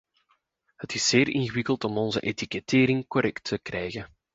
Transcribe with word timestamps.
Het 0.75 0.93
is 0.93 1.09
zeer 1.09 1.29
ingewikkeld 1.29 1.83
om 1.83 1.97
onze 1.97 2.19
etikettering 2.19 3.07
correct 3.07 3.43
te 3.43 3.59
krijgen. 3.59 4.15